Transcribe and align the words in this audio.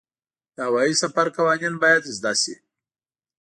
د 0.55 0.57
هوايي 0.67 0.93
سفر 1.01 1.27
قوانین 1.37 1.73
باید 1.83 2.03
زده 2.17 2.33
شي. 2.41 2.55